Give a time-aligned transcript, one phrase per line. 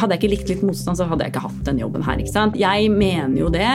[0.00, 2.18] Hadde jeg ikke likt litt motstand, så hadde jeg ikke hatt den jobben her.
[2.18, 2.58] ikke sant?
[2.58, 3.68] Jeg mener jo det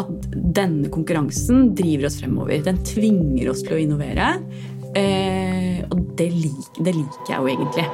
[0.00, 2.58] at denne konkurransen driver oss fremover.
[2.66, 4.34] Den tvinger oss til å innovere.
[4.98, 7.86] Eh, og det, lik, det liker jeg jo egentlig.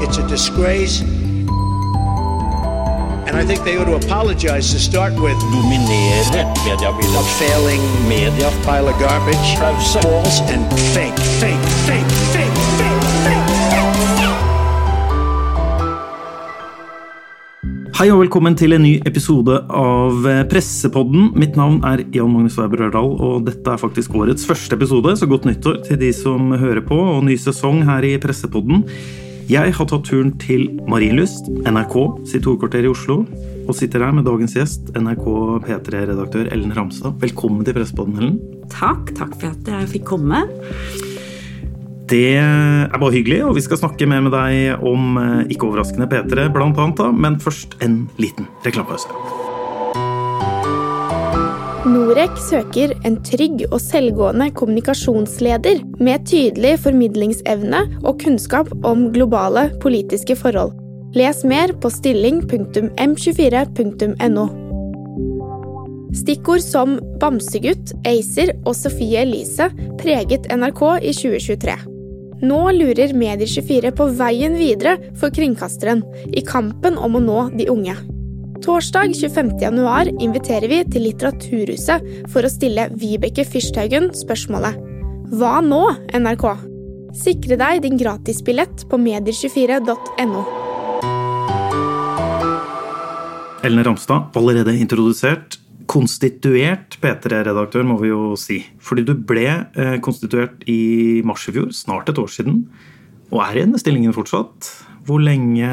[0.00, 1.02] It's a disgrace.
[3.30, 6.24] And I think they ought to apologize to start with dominere
[6.64, 7.14] mediebildet.
[7.14, 9.56] a failing Media pile of garbage,
[9.92, 13.49] false and fake, fake, fake, fake, fake, fake.
[18.00, 21.34] Hei og velkommen til en ny episode av eh, Pressepodden.
[21.36, 25.28] Mitt navn er Jan Magnus Weiber Ørdal, og dette er faktisk årets første episode, så
[25.28, 28.86] godt nyttår til de som hører på, og ny sesong her i Pressepodden.
[29.52, 31.98] Jeg har tatt turen til Marienlyst, NRK
[32.32, 33.18] sitt hovedkvarter i Oslo,
[33.66, 35.28] og sitter her med dagens gjest, NRK
[35.68, 37.20] P3-redaktør Ellen Ramstad.
[37.20, 38.66] Velkommen til Pressepodden, Ellen.
[38.72, 40.46] Takk, takk for at jeg fikk komme.
[42.10, 46.08] Det er bare hyggelig, og vi skal snakke mer med deg om eh, ikke overraskende
[46.10, 49.06] P3, blant annet, da, men først en liten reklamepause.
[51.90, 60.36] Norek søker en trygg og selvgående kommunikasjonsleder med tydelig formidlingsevne og kunnskap om globale politiske
[60.38, 60.72] forhold.
[61.14, 64.46] Les mer på stilling.m24.no.
[66.20, 69.66] Stikkord som Bamsegutt, Acer og Sofie Elise
[70.02, 71.89] preget NRK i 2023.
[72.40, 76.00] Nå lurer Medier24 på veien videre for kringkasteren
[76.32, 77.96] i kampen om å nå de unge.
[78.64, 84.80] Torsdag 25.1 inviterer vi til Litteraturhuset for å stille Vibeke Fyrsthaugen spørsmålet
[85.36, 85.82] Hva nå,
[86.16, 86.46] NRK?
[87.20, 90.44] Sikre deg din gratisbillett på medier24.no.
[93.60, 95.59] Ellen Ramstad, allerede introdusert.
[95.90, 98.60] Konstituert P3-redaktør, må vi jo si.
[98.84, 102.62] Fordi du ble eh, konstituert i mars i fjor, snart et år siden,
[103.30, 104.70] og er i denne stillingen fortsatt.
[105.08, 105.66] Hvor lenge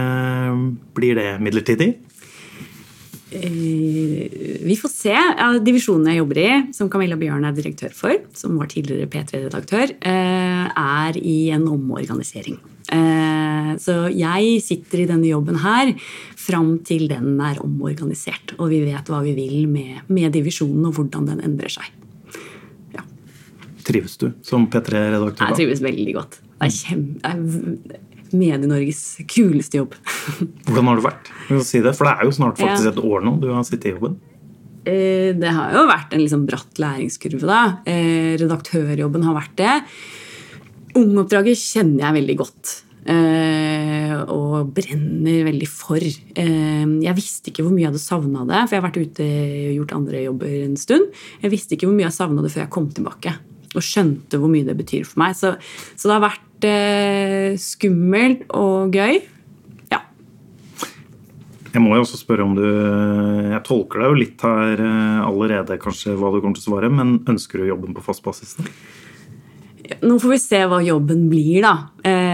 [0.98, 1.92] blir det midlertidig?
[3.30, 5.16] Eh, vi får se.
[5.66, 10.66] Divisjonen jeg jobber i, som Camilla Bjørn er direktør for, som var tidligere P3-redaktør, eh,
[10.72, 12.58] er i en omorganisering.
[13.58, 15.94] Eh, Så jeg sitter i denne jobben her
[16.38, 18.56] fram til den er omorganisert.
[18.60, 21.90] Og vi vet hva vi vil med, med divisjonen og hvordan den endrer seg.
[22.96, 23.04] Ja,
[23.88, 25.50] Trives du som P3-redaktør?
[25.52, 26.40] jeg trives veldig godt.
[26.60, 28.04] Det er kjempe...
[28.28, 29.94] Medie-Norges kuleste jobb.
[30.68, 31.30] Hvordan har det vært?
[31.64, 33.94] Si det, For det er jo snart faktisk et år nå du har sittet i
[33.94, 34.18] jobben.
[34.84, 37.62] Eh, Det har jo vært en liksom bratt læringskurve, da.
[37.88, 39.78] Eh, Redaktørjobben har vært det.
[41.00, 42.74] Ungoppdraget kjenner jeg veldig godt.
[43.08, 45.98] Eh, Og brenner veldig for.
[46.02, 49.28] Eh, Jeg visste ikke hvor mye jeg hadde savna det, for jeg har vært ute
[49.28, 51.08] og gjort andre jobber en stund.
[51.44, 53.36] Jeg visste ikke hvor mye jeg savna det før jeg kom tilbake
[53.78, 55.36] og skjønte hvor mye det betyr for meg.
[55.38, 55.52] Så,
[55.96, 59.20] så det har vært eh, skummelt og gøy.
[59.92, 60.00] Ja.
[61.74, 65.78] Jeg må jo også spørre om du Jeg tolker deg jo litt her eh, allerede,
[65.84, 68.56] kanskje, hva du kommer til å svare, men ønsker du jobben på fast basis?
[70.04, 71.76] Nå får vi se hva jobben blir, da.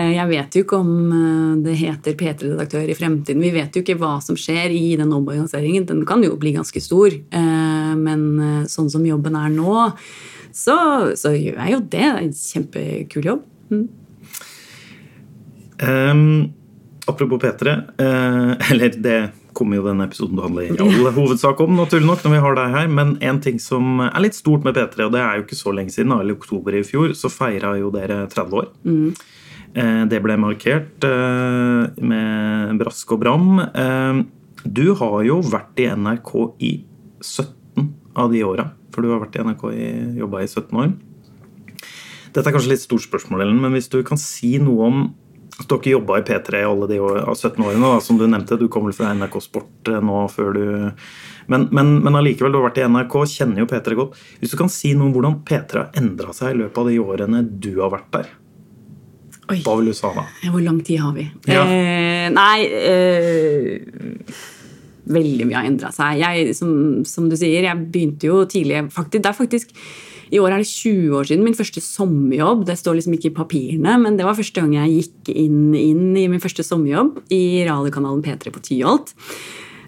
[0.03, 3.44] Eh, Jeg vet jo ikke om eh, det heter P3-redaktør i fremtiden.
[3.44, 5.88] Vi vet jo ikke hva som skjer i den omorganiseringen.
[5.90, 7.14] Den kan jo bli ganske stor.
[7.14, 9.91] Eh, Men sånn som jobben er nå,
[10.53, 10.78] så,
[11.18, 11.91] så gjør jeg jo det.
[11.94, 13.44] Det er en kjempekul jobb.
[13.69, 13.86] Mm.
[15.84, 16.53] Um,
[17.06, 19.18] apropos P3, uh, eller det
[19.53, 22.41] kommer jo denne episoden til å handle i all hovedsak om, naturlig nok, når vi
[22.46, 25.38] har deg her, men en ting som er litt stort med P3, og det er
[25.38, 28.59] jo ikke så lenge siden, eller i oktober i fjor, så feira jo dere 30
[28.62, 28.72] år.
[28.90, 29.30] Eh,
[29.73, 33.47] det ble markert eh, med brask og bram.
[33.63, 34.22] Eh,
[34.63, 36.73] du har jo vært i NRK i
[37.23, 37.89] 17
[38.19, 39.89] av de åra, for du har vært i NRK i,
[40.22, 40.94] jobba i 17 år.
[42.34, 45.03] Dette er kanskje litt stort spørsmål, Ellen, men hvis du kan si noe om
[45.61, 48.57] at ikke jobba i P3 i alle de år, 17 årene, da, som du nevnte.
[48.57, 50.63] Du kom vel fra NRK Sport eh, nå før du
[51.51, 54.17] Men, men, men allikevel, du har vært i NRK, kjenner jo P3 godt.
[54.40, 57.01] Hvis du kan si noe om hvordan P3 har endra seg i løpet av de
[57.03, 58.31] årene du har vært der,
[59.51, 59.59] Oi.
[59.93, 60.23] svare?
[60.23, 60.51] da?
[60.53, 61.27] Hvor lang tid har vi?
[61.51, 61.65] Ja.
[61.67, 64.41] Eh, nei eh,
[65.03, 66.22] Veldig mye har endra seg.
[66.22, 69.73] Jeg, som, som du sier, jeg begynte jo tidlig faktisk, faktisk
[70.34, 72.63] i år er det 20 år siden min første sommerjobb.
[72.66, 76.16] Det står liksom ikke i papirene, men det var første gang jeg gikk inn, inn
[76.17, 79.13] i min første sommerjobb i radiokanalen P3 på Tyholt.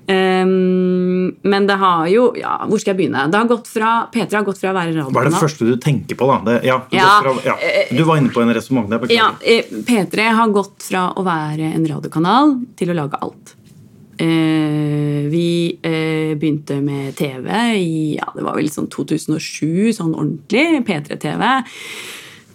[0.05, 3.23] Um, men det har jo ja, Hvor skal jeg begynne?
[3.33, 5.65] Det har gått fra, P3 har gått fra å være Hva er det radiokanal første
[5.65, 6.35] du tenker på, da?
[6.45, 7.55] Det, ja, du, Ja, fra, ja.
[7.89, 9.01] du var inne på en resonnement der.
[9.09, 9.71] Ja, Beklager.
[9.73, 13.55] eh, P3 har gått fra å være en radiokanal til å lage alt.
[14.21, 15.47] Uh, vi
[15.81, 17.49] uh, begynte med TV
[17.81, 20.85] i ja, det var vel sånn 2007, sånn ordentlig.
[20.85, 21.49] P3-TV.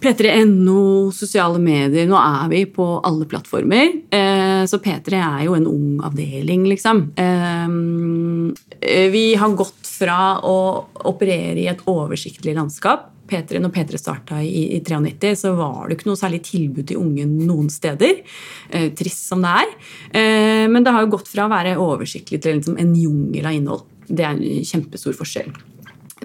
[0.01, 2.07] P3.no, sosiale medier.
[2.09, 3.93] Nå er vi på alle plattformer.
[4.11, 7.11] Eh, Eh, Så P3 er jo en ung avdeling, liksom.
[7.17, 13.07] Eh, Vi har gått fra å operere i et oversiktlig landskap.
[13.27, 16.97] P3, når P3 starta i, i 93, så var det ikke noe særlig tilbud til
[16.97, 18.23] unge noen steder.
[18.69, 19.69] Eh, trist som det er.
[20.11, 23.53] Eh, men det har jo gått fra å være oversiktlig til liksom en jungel av
[23.53, 23.83] innhold.
[24.07, 25.53] Det er en kjempestor forskjell.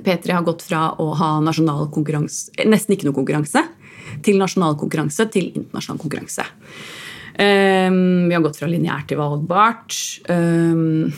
[0.04, 3.62] P3 har gått fra å ha nasjonal konkurranse, eh, nesten ikke noe konkurranse,
[4.22, 6.46] til nasjonal konkurranse til internasjonal konkurranse.
[7.37, 9.96] Um, vi har gått fra lineært til valgbart.
[10.32, 11.10] Um,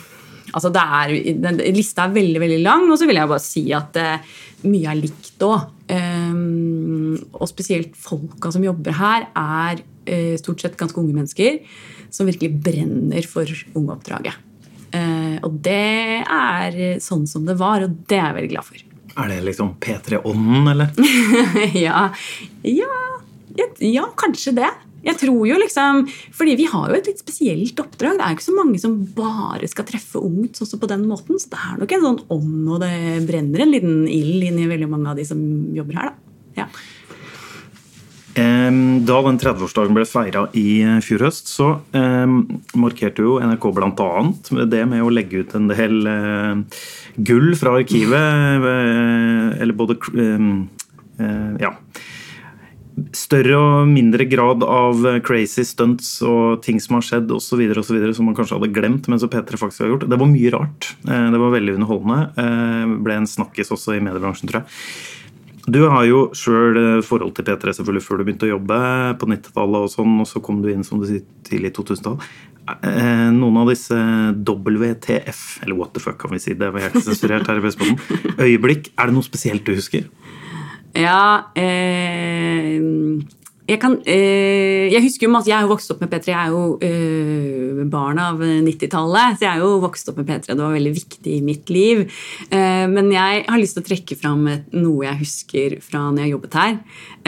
[0.50, 4.00] altså er, den, lista er veldig veldig lang, og så vil jeg bare si at
[4.02, 4.32] uh,
[4.66, 5.68] mye er likt òg.
[5.88, 11.62] Um, og spesielt folka som jobber her, er uh, stort sett ganske unge mennesker
[12.10, 14.44] som virkelig brenner for ungeoppdraget.
[14.88, 18.84] Uh, og det er sånn som det var, og det er jeg veldig glad for.
[19.18, 20.92] Er det liksom P3-ånden, eller?
[21.86, 22.04] ja,
[22.62, 22.98] ja,
[23.82, 24.70] ja, kanskje det.
[25.08, 28.18] Jeg tror jo liksom, fordi Vi har jo et litt spesielt oppdrag.
[28.18, 31.38] Det er jo ikke så mange som bare skal treffe ungt også på den måten.
[31.38, 32.92] Så det er nok en sånn ånd, og det
[33.28, 35.40] brenner en liten ild inni veldig mange av de som
[35.76, 36.10] jobber her.
[36.10, 36.62] da.
[36.62, 36.66] Ja.
[38.38, 41.72] Da den 30-årsdagen ble feira i eh, fjor høst, så
[42.78, 44.10] markerte jo NRK bl.a.
[44.70, 46.84] det med å legge ut en del eh,
[47.16, 48.14] gull fra arkivet.
[48.68, 49.98] eh, eller både
[51.58, 51.72] Ja.
[53.14, 57.60] Større og mindre grad av crazy stunts og ting som har skjedd osv.
[57.78, 60.08] som man kanskje hadde glemt, men som P3 faktisk har gjort.
[60.10, 60.96] Det var mye rart.
[61.02, 62.98] Det var veldig underholdende.
[63.06, 64.74] Ble en snakkis også i mediebransjen, tror jeg.
[65.68, 68.78] Du har jo sjøl forhold til P3 selvfølgelig før du begynte å jobbe
[69.20, 72.16] på 90-tallet, og sånn, og så kom du inn som du sier, tidlig 2000-tall.
[72.68, 73.96] Eh, Noen av disse
[74.48, 78.00] WTF, eller what the fuck kan vi si, det var helt sensurert her i Vestpotten.
[78.46, 80.08] Øyeblikk, er det noe spesielt du husker?
[80.96, 82.80] Ja eh,
[83.68, 86.30] jeg, kan, eh, jeg husker jo masse, jeg er jo vokst opp med P3.
[86.32, 90.54] Jeg er jo eh, barn av 90-tallet, så jeg er jo vokst opp med P3.
[90.54, 92.06] Det var veldig viktig i mitt liv.
[92.48, 96.34] Eh, men jeg har lyst til å trekke fram noe jeg husker fra når jeg
[96.36, 96.78] jobbet her.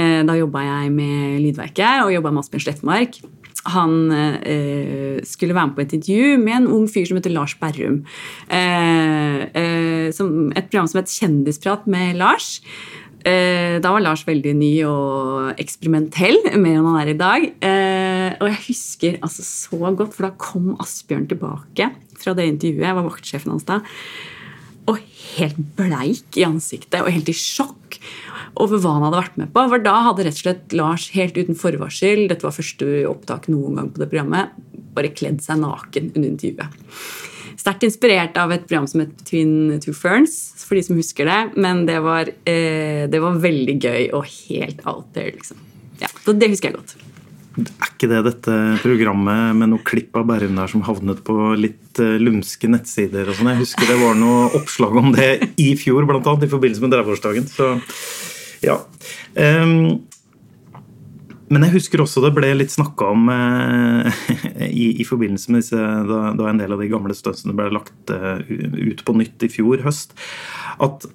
[0.01, 3.21] Eh, da jobba jeg med Lydverket og jobba med Asbjørn Slettmark.
[3.69, 7.57] Han eh, skulle være med på et intervju med en ung fyr som heter Lars
[7.61, 8.01] Berrum.
[8.49, 12.63] Eh, eh, et program som het Kjendisprat med Lars.
[13.27, 17.47] Eh, da var Lars veldig ny og eksperimentell, mer enn han er i dag.
[17.61, 21.91] Eh, og jeg husker altså så godt, for da kom Asbjørn tilbake
[22.21, 22.87] fra det intervjuet.
[22.89, 23.81] Jeg var vaktsjefen hans da.
[24.91, 25.01] Og
[25.37, 28.01] helt bleik i ansiktet og helt i sjokk
[28.61, 29.67] over hva han hadde vært med på.
[29.73, 33.77] For da hadde rett og slett Lars helt uten forvarsel, dette var første opptak noen
[33.79, 34.57] gang på det programmet,
[34.97, 36.81] bare kledd seg naken under intervjuet.
[37.61, 41.41] Sterkt inspirert av et program som het Between Two Ferns, for de som husker det.
[41.61, 45.61] Men det var, eh, det var veldig gøy og helt out there, liksom.
[46.01, 46.97] Ja, så det husker jeg godt.
[47.61, 52.01] Er ikke det dette programmet med noe klipp av Bærum der som havnet på litt
[52.01, 53.51] eh, lumske nettsider og sånn?
[53.53, 55.31] Jeg husker det var noe oppslag om det
[55.61, 57.51] i fjor, blant annet, i forbindelse med 30-årsdagen.
[57.51, 57.75] Så
[58.65, 58.79] ja.
[59.35, 60.07] Ehm,
[61.51, 64.27] men jeg husker også det ble litt snakka om eh,
[64.71, 65.79] i, i forbindelse med disse,
[66.11, 69.51] da, da en del av de gamle stuntsene ble lagt uh, ut på nytt i
[69.51, 70.15] fjor høst,
[70.79, 71.09] at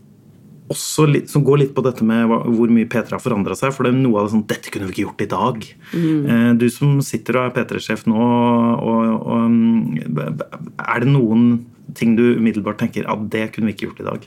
[0.72, 3.74] også litt, som går litt på dette med hva, hvor mye P3 har forandra seg.
[3.76, 5.68] For det er noe av det sånn Dette kunne vi ikke gjort i dag.
[5.94, 10.42] Eh, du som sitter og er P3-sjef nå, og, og, mm,
[10.82, 11.46] er det noen
[11.96, 14.26] ting du umiddelbart tenker at det kunne vi ikke gjort i dag?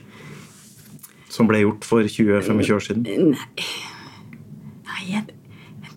[1.29, 3.35] Som ble gjort for 20-25 år siden?
[3.35, 3.67] Nei,
[4.87, 5.27] Nei jeg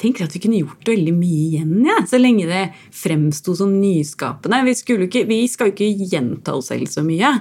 [0.03, 2.65] tenker at vi kunne gjort veldig mye igjen, ja, så lenge det
[2.97, 4.63] fremsto som nyskapende.
[4.67, 4.75] Vi,
[5.07, 7.33] ikke, vi skal jo ikke gjenta oss selv så mye.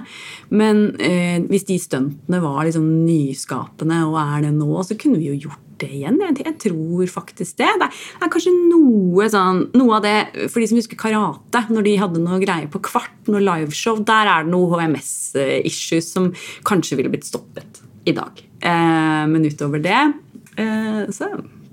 [0.54, 5.32] Men eh, hvis de stuntene var liksom nyskapende og er det nå, så kunne vi
[5.32, 6.18] jo gjort det igjen.
[6.22, 7.70] Jeg, jeg tror faktisk det.
[7.80, 11.64] Det er, det er kanskje noe sånn Noe av det For de som husker karate,
[11.72, 16.30] når de hadde noe greier på Kvart, noe liveshow, der er det noe HMS-issues som
[16.68, 18.38] kanskje ville blitt stoppet i dag.
[18.62, 19.98] Eh, men utover det
[20.60, 21.32] eh, så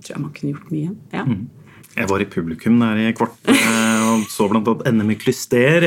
[0.10, 0.92] tror jeg man kunne gjort mye.
[1.14, 1.26] Ja.
[2.00, 5.86] Jeg var i publikum der i kvart eh, og så annet NM i klyster.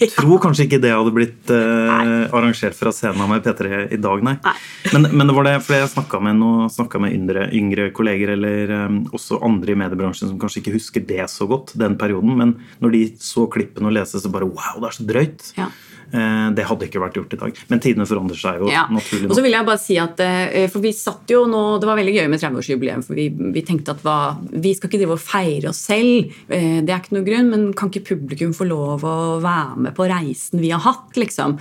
[0.00, 4.24] Jeg tror kanskje ikke det hadde blitt uh, arrangert fra scenen med P3 i dag,
[4.26, 4.36] nei.
[4.44, 4.54] Nei.
[4.94, 8.74] Men, men det var det, for jeg snakka med, noe- med yngre, yngre kolleger eller
[8.86, 12.34] um, også andre i mediebransjen som kanskje ikke husker det så godt, den perioden.
[12.40, 15.52] Men når de så klippen og leste, så bare wow, det er så drøyt.
[15.58, 15.70] Ja.
[16.12, 17.58] Eh, det hadde ikke vært gjort i dag.
[17.70, 18.86] Men tidene forandrer seg jo Ja.
[18.90, 21.86] naturlig Og så vil jeg bare si at eh, For vi satt jo nå Det
[21.86, 24.16] var veldig gøy med 30-årsjubileum, for vi, vi tenkte at hva,
[24.50, 26.32] vi skal ikke drive og feire oss selv.
[26.50, 29.94] eh, Det er ikke noe grunn, men kan ikke publikum få lov å være med
[29.94, 31.58] på reisen vi har hatt, liksom?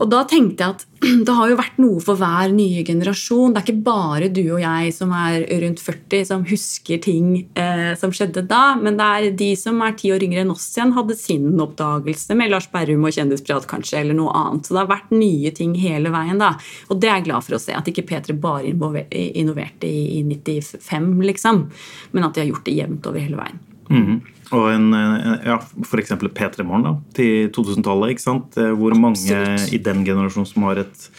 [0.00, 0.86] Og da tenkte jeg at
[1.26, 3.52] det har jo vært noe for hver nye generasjon.
[3.52, 7.28] Det er ikke bare du og jeg som er rundt 40 som husker ting
[7.58, 10.68] eh, som skjedde da, men det er de som er ti år yngre enn oss
[10.72, 14.66] igjen, hadde sin oppdagelse med Lars Berrum og Kjendisprat kanskje, eller noe annet.
[14.66, 16.40] Så det har vært nye ting hele veien.
[16.40, 16.54] da.
[16.88, 17.76] Og det er jeg glad for å se.
[17.76, 18.72] At ikke P3 bare
[19.12, 21.64] innoverte i, i 95, liksom,
[22.16, 23.64] men at de har gjort det jevnt over hele veien.
[23.90, 24.20] Mhm.
[24.56, 25.58] Og en, eh, ja,
[26.00, 28.56] eksempel P3 Morgen til 2000-tallet, ikke sant?
[28.58, 29.72] Eh, hvor mange Absolutt.
[29.72, 31.10] i den generasjonen som har et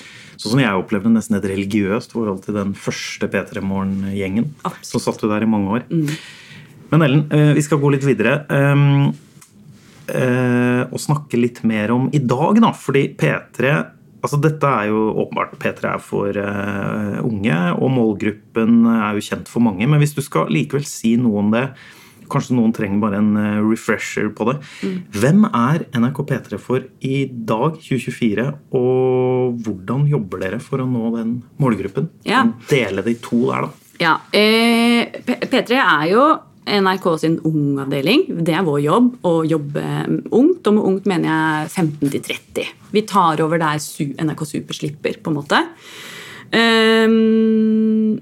[0.41, 4.47] Sånn som jeg opplevde nesten et religiøst forhold til den første P3 Morgen-gjengen.
[4.81, 5.83] Som satt du der i mange år.
[6.89, 8.41] Men Ellen, eh, vi skal gå litt videre.
[10.91, 12.71] og snakke litt mer om i dag, da.
[12.73, 13.85] Fordi P3
[14.21, 19.49] Altså Dette er jo åpenbart P3 er for uh, unge, og målgruppen er jo kjent
[19.49, 19.87] for mange.
[19.89, 21.71] Men hvis du skal likevel si noe om det,
[22.31, 24.57] kanskje noen trenger bare en eh, refresher på det.
[25.17, 28.47] Hvem er NRK P3 for i dag, 2024,
[28.77, 32.09] og hvordan jobber dere for å nå den målgruppen?
[32.27, 32.45] Ja.
[32.71, 33.89] Dele de to der, da.
[34.01, 36.23] Ja, eh, P- P3 er jo
[36.71, 38.27] NRK sin ungavdeling.
[38.45, 39.81] Det er vår jobb å jobbe
[40.31, 40.67] ungt.
[40.69, 42.67] Og med ungt mener jeg 15 til 30.
[42.93, 45.61] Vi tar over der NRK Super slipper, på en måte.
[46.51, 48.19] Ehm,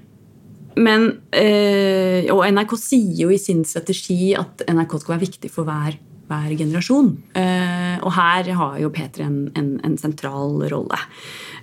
[0.80, 5.68] men eh, Og NRK sier jo i sin strategi at NRK skal være viktig for
[5.68, 5.98] hver,
[6.30, 7.12] hver generasjon.
[7.36, 11.00] Eh, og her har jo P3 en, en, en sentral rolle.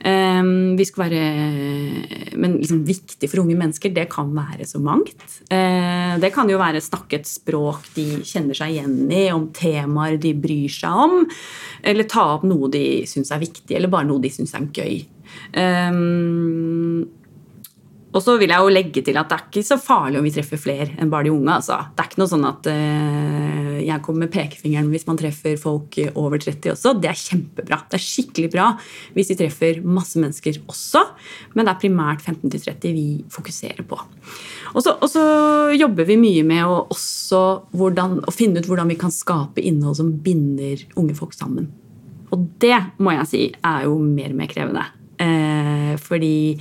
[0.05, 1.23] Eh, vi skal være
[2.37, 5.25] Men liksom viktig for unge mennesker, det kan være så mangt.
[5.47, 10.71] Det kan jo være snakket språk de kjenner seg igjen i, om temaer de bryr
[10.73, 11.19] seg om.
[11.81, 14.99] Eller ta opp noe de syns er viktig, eller bare noe de syns er gøy.
[15.57, 16.01] Eh,
[18.15, 20.31] og så vil jeg jo legge til at det er ikke så farlig om vi
[20.31, 21.57] treffer flere enn bare de unge.
[21.57, 21.75] Altså.
[21.91, 25.97] Det er ikke noe sånn at eh, jeg kommer med pekefingeren hvis man treffer folk
[26.13, 26.93] over 30 også.
[27.03, 27.81] Det er kjempebra.
[27.91, 28.69] Det er skikkelig bra
[29.15, 31.03] hvis vi treffer masse mennesker også.
[31.53, 33.99] Men det er primært 15-30 vi fokuserer på.
[34.73, 35.25] Og så,
[35.77, 36.85] jobber vi mye med å,
[37.75, 41.67] hvordan, å finne ut hvordan vi kan skape innhold som binder unge folk sammen.
[42.31, 44.85] Og det må jeg si er jo mer og mer krevende.
[45.17, 46.57] Eh, fordi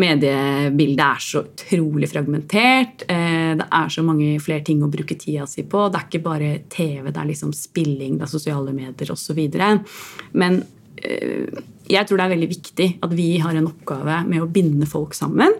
[0.00, 3.04] mediebildet er så utrolig fragmentert.
[3.08, 5.86] Eh, det er så mange flere ting å bruke tida si på.
[5.88, 9.40] Det er ikke bare TV, det er liksom spilling, det er sosiale medier osv.
[10.40, 10.58] Men
[10.98, 14.88] eh, jeg tror det er veldig viktig at vi har en oppgave med å binde
[14.90, 15.54] folk sammen.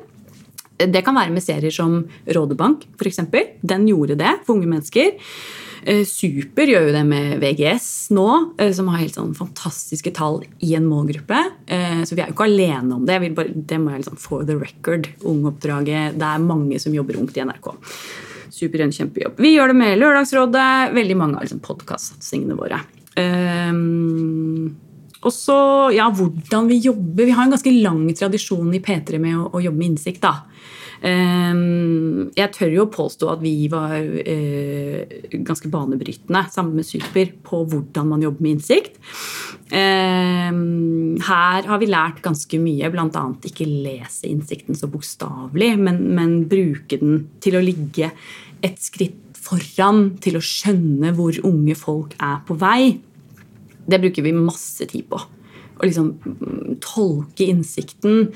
[0.74, 3.20] Det kan være med serier som Rådebank, f.eks.
[3.62, 5.14] Den gjorde det for unge mennesker.
[5.84, 8.26] Eh, Super gjør jo det med VGS nå,
[8.58, 11.40] eh, som har helt sånn fantastiske tall i en målgruppe.
[11.66, 13.18] Eh, Så vi er jo ikke alene om det.
[13.36, 15.08] Bare, det må jeg liksom for the record.
[15.20, 16.16] Ungoppdraget.
[16.16, 17.74] Det er mange som jobber ungt i NRK.
[18.50, 19.36] Super en kjempejobb.
[19.36, 20.94] Vi gjør det med Lørdagsrådet.
[20.94, 22.80] Veldig mange av liksom podkastsatsingene våre.
[23.18, 24.76] Um,
[25.24, 27.24] og så, ja, hvordan vi jobber.
[27.24, 30.20] Vi har en ganske lang tradisjon i P3 med å, å jobbe med innsikt.
[30.24, 30.44] da.
[31.04, 35.04] Ehm, jeg tør jo påstå at vi var eh,
[35.44, 38.96] ganske banebrytende sammen med Super på hvordan man jobber med innsikt.
[39.76, 43.24] Ehm, her har vi lært ganske mye, bl.a.
[43.50, 48.08] ikke lese innsikten så bokstavelig, men, men bruke den til å ligge
[48.64, 52.94] et skritt foran, til å skjønne hvor unge folk er på vei.
[53.84, 55.20] Det bruker vi masse tid på.
[55.74, 58.28] Å liksom mm, tolke innsikten,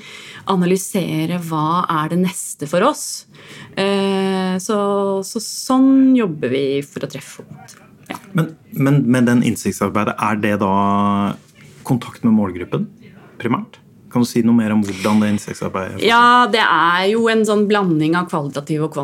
[0.51, 3.25] analysere hva er det neste for oss.
[3.79, 4.79] Eh, så,
[5.23, 7.85] så sånn jobber vi for å treffe henne.
[8.09, 8.17] Ja.
[8.33, 10.73] Men, men med den innsiktsarbeidet, er det da
[11.87, 12.89] kontakt med målgruppen
[13.39, 13.79] primært?
[14.09, 17.67] Kan du si noe mer om hvordan det innsiktsarbeidet ja, det er jo en sånn
[17.69, 18.95] blanding av kvalitativ og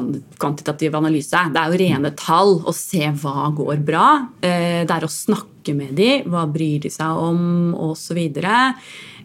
[0.42, 1.44] kvantitativ analyse.
[1.54, 4.08] Det er jo rene tall å se hva går bra.
[4.42, 8.22] Eh, Det er å snakke med dem, hva bryr de seg om, osv.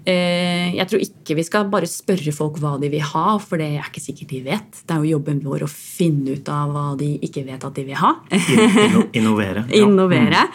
[0.00, 3.84] Jeg tror ikke vi skal bare spørre folk hva de vil ha, for det er
[3.84, 4.78] ikke sikkert de vet.
[4.88, 7.84] Det er jo jobben vår å finne ut av hva de ikke vet at de
[7.84, 8.14] vil ha.
[8.32, 9.66] Inno, innovere.
[9.68, 9.82] ja.
[9.84, 10.46] Innovere.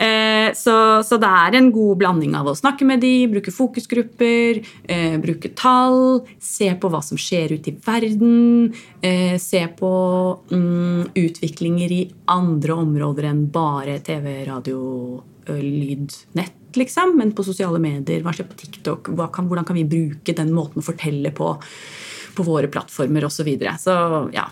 [0.00, 4.62] Eh, Så, så det er en god blanding av å snakke med de, bruke fokusgrupper,
[4.88, 8.72] eh, bruke tall, se på hva som skjer ute i verden,
[9.04, 9.92] eh, se på
[10.48, 17.44] mm, utviklinger i andre områder enn bare TV, radio, ø, lyd, nett, liksom, men på
[17.46, 21.32] sosiale medier, hva skjer på TikTok, kan, hvordan kan vi bruke den måten å fortelle
[21.34, 21.54] på
[22.34, 23.36] på våre plattformer osv.
[23.36, 23.76] Så, videre.
[23.78, 23.94] så
[24.32, 24.48] ja.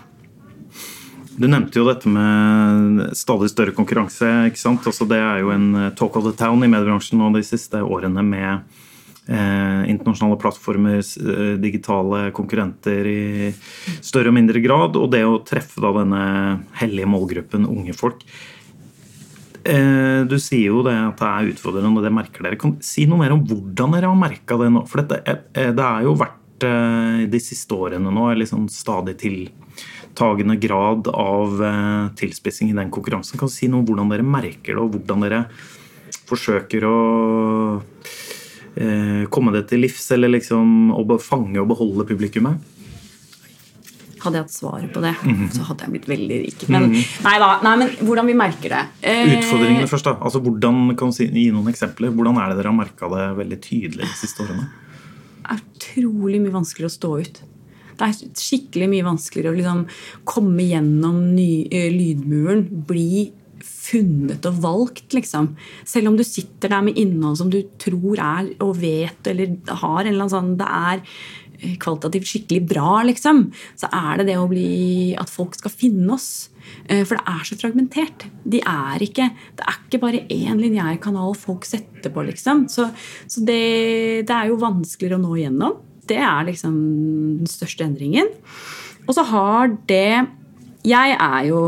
[1.35, 4.29] Du nevnte jo dette med stadig større konkurranse.
[4.51, 4.85] ikke sant?
[4.87, 7.81] Altså, det er jo en eh, talk of the town i mediebransjen nå de siste
[7.81, 8.51] årene med
[9.25, 13.23] eh, internasjonale plattformer, eh, digitale konkurrenter i
[13.97, 16.25] større og mindre grad, og det å treffe da denne
[16.83, 18.21] hellige målgruppen unge folk.
[19.65, 22.57] Eh, Du sier jo det at det er utfordrende, og det merker dere.
[22.59, 24.85] Kan si noe mer om hvordan dere har merka det nå?
[24.87, 28.67] For dette, er- eh, det er jo vært eh, de siste årene nå en liksom
[28.71, 33.37] stadig tiltagende grad av eh, tilspissing i den konkurransen.
[33.39, 35.45] Kan du si noe om hvordan dere merker det, og hvordan dere
[36.27, 36.97] forsøker å
[38.75, 42.59] eh, komme det til livs, eller liksom å fange og beholde publikummet?
[44.23, 45.13] Hadde jeg hatt svaret på det,
[45.51, 46.61] så hadde jeg blitt veldig rik.
[46.71, 50.07] Men, nei, da, nei, men hvordan vi merker det Eh, Utfordringene først.
[50.07, 50.13] da.
[50.23, 52.13] Altså, hvordan, kan du si, Gi noen eksempler.
[52.15, 54.69] Hvordan er det dere har merka det veldig tydelig de siste årene?
[55.43, 57.41] Det er utrolig mye vanskeligere å stå ut.
[57.93, 59.85] Det er skikkelig mye vanskeligere å liksom
[60.25, 62.63] komme gjennom ny, eh, lydmuren.
[62.87, 63.31] Bli
[63.63, 65.51] funnet og valgt, liksom.
[65.85, 70.01] Selv om du sitter der med innhold som du tror er og vet eller har
[70.05, 71.01] en eller sånn Det er
[71.81, 73.45] kvalitativt skikkelig bra, liksom.
[73.79, 76.49] Så er det det å bli At folk skal finne oss.
[76.87, 78.27] Eh, For det er så fragmentert.
[78.43, 82.67] De er ikke, det er ikke bare én lineær kanal folk setter på, liksom.
[82.71, 82.89] Så,
[83.27, 85.79] så det, det er jo vanskeligere å nå igjennom.
[86.07, 86.75] Det er liksom
[87.39, 88.29] den største endringen.
[89.07, 90.27] Og så har det
[90.83, 91.59] Jeg er jo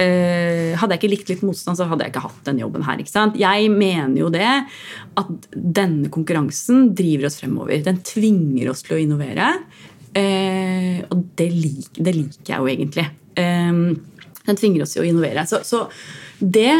[0.00, 3.02] Hadde jeg ikke likt litt motstand, så hadde jeg ikke hatt den jobben her.
[3.36, 4.48] Jeg mener jo det
[5.20, 7.82] at denne konkurransen driver oss fremover.
[7.84, 9.50] Den tvinger oss til å innovere.
[10.16, 13.06] Eh, og det, lik, det liker jeg jo egentlig.
[13.38, 13.82] Eh,
[14.48, 15.44] den tvinger oss til å innovere.
[15.50, 15.84] Så, så
[16.40, 16.72] det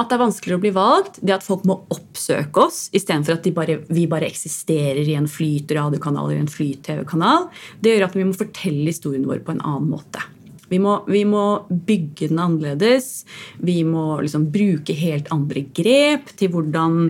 [0.00, 3.48] at det er vanskeligere å bli valgt, det at folk må oppsøke oss istedenfor at
[3.56, 7.50] bare, vi bare eksisterer i en flyt-radiokanal eller en flyt-TV-kanal,
[7.82, 10.22] det gjør at vi må fortelle historien vår på en annen måte.
[10.70, 13.24] Vi må, vi må bygge den annerledes.
[13.58, 17.02] Vi må liksom bruke helt andre grep til hvordan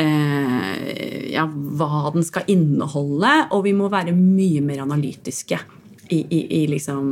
[0.00, 3.36] eh, ja, Hva den skal inneholde.
[3.54, 5.62] Og vi må være mye mer analytiske.
[6.12, 7.06] I, i, i liksom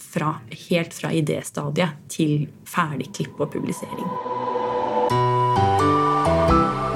[0.00, 0.30] fra,
[0.70, 4.43] helt fra idéstadiet til ferdig klipp og publisering.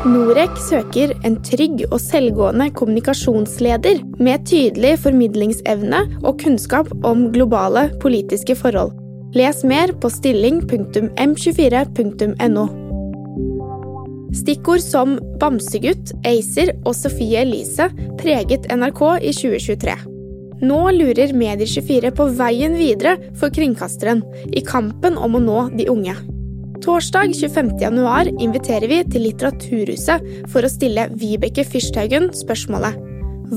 [0.07, 8.55] Norec søker en trygg og selvgående kommunikasjonsleder med tydelig formidlingsevne og kunnskap om globale politiske
[8.55, 8.95] forhold.
[9.35, 12.65] Les mer på stilling.m24.no.
[14.39, 17.91] Stikkord som Bamsegutt, Acer og Sofie Elise
[18.23, 19.99] preget NRK i 2023.
[20.63, 24.23] Nå lurer Medier24 på veien videre for kringkasteren
[24.55, 26.38] i kampen om å nå de unge.
[26.85, 32.99] Torsdag 25.1 inviterer vi til Litteraturhuset for å stille Vibeke Fyrsthaugen spørsmålet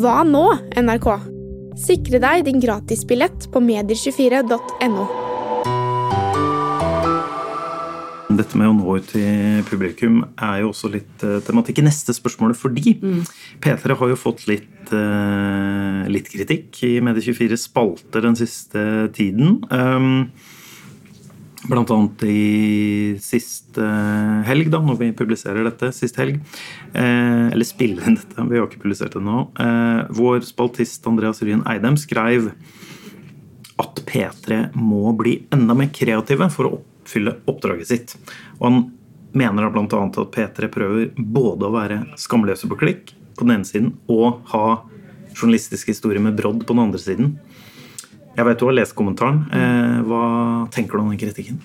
[0.01, 0.45] Hva nå,
[0.79, 1.09] NRK?
[1.81, 5.05] Sikre deg din gratisbillett på medier24.no.
[8.31, 12.15] Dette med å nå ut til publikum er jo også litt uh, tematikk i neste
[12.15, 12.55] spørsmål.
[12.57, 12.95] Fordi
[13.61, 19.59] P3 har jo fått litt, uh, litt kritikk i Medie24 spalter den siste tiden.
[19.69, 20.31] Um,
[21.69, 23.77] Blant annet i sist
[24.47, 25.91] helg, da, når vi publiserer dette.
[25.93, 26.39] Sist helg.
[26.93, 29.43] Eh, eller spiller inn dette, vi har ikke publisert det nå.
[29.61, 32.49] Eh, vår spaltist Andreas Ryen Eidem skrev
[33.81, 38.15] at P3 må bli enda mer kreative for å oppfylle oppdraget sitt.
[38.59, 38.81] Og han
[39.37, 40.03] mener da bl.a.
[40.05, 44.81] at P3 prøver både å være skamløse på klikk på den ene siden og ha
[45.31, 47.35] journalistisk historie med brodd på den andre siden.
[48.37, 49.43] Jeg vet du har lest kommentaren.
[49.51, 50.25] Eh, hva
[50.71, 51.59] tenker du om den kritikken?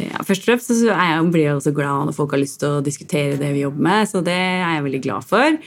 [0.00, 2.78] Ja, først og fremst så jeg, blir jeg også glad når folk har lyst til
[2.78, 4.08] å diskutere det vi jobber med.
[4.08, 5.58] Så det er jeg veldig glad for.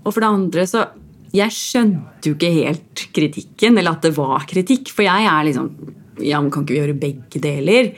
[0.00, 0.88] Og for det andre så
[1.30, 4.90] Jeg skjønte jo ikke helt kritikken, eller at det var kritikk.
[4.90, 5.70] For jeg er liksom
[6.20, 7.92] Ja, men kan ikke vi gjøre begge deler?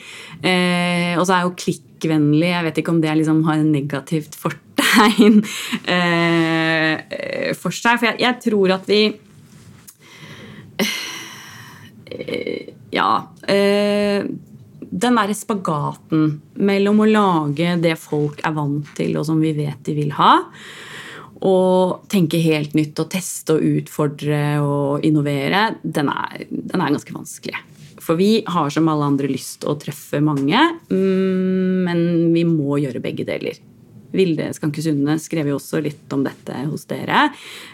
[0.44, 2.50] Eh, og så er jo klikkvennlig.
[2.52, 5.40] Jeg vet ikke om det liksom har en negativt fortegn
[5.96, 7.98] eh, for seg.
[7.98, 9.00] For jeg, jeg tror at vi
[12.12, 13.10] eh, Ja.
[13.48, 14.24] Eh,
[14.92, 19.80] den derre spagaten mellom å lage det folk er vant til, og som vi vet
[19.86, 20.34] de vil ha,
[21.42, 27.16] og tenke helt nytt og teste og utfordre og innovere, den er, den er ganske
[27.16, 27.56] vanskelig.
[28.02, 32.00] For vi har som alle andre lyst til å treffe mange, mm, men
[32.34, 33.58] vi må gjøre begge deler.
[34.12, 37.30] Vilde Skanke Sunde skrev jo også litt om dette hos dere.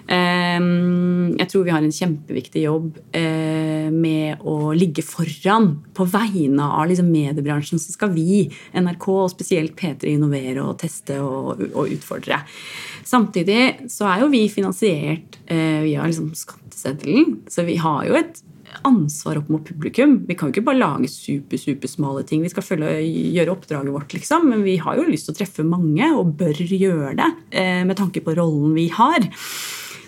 [0.06, 6.64] Ehm, Jeg tror vi har en kjempeviktig jobb eh, med å ligge foran på vegne
[6.64, 7.78] av liksom mediebransjen.
[7.82, 12.40] Så skal vi, NRK og spesielt P3, innovere og teste og, og utfordre.
[13.08, 18.42] Samtidig så er jo vi finansiert eh, via liksom skatteseddelen, så vi har jo et
[18.86, 20.18] ansvar opp mot publikum.
[20.28, 22.44] Vi kan jo ikke bare lage super, supersmale ting.
[22.44, 22.92] Vi skal følge,
[23.34, 24.48] gjøre oppdraget vårt, liksom.
[24.52, 27.98] Men vi har jo lyst til å treffe mange, og bør gjøre det eh, med
[27.98, 29.28] tanke på rollen vi har.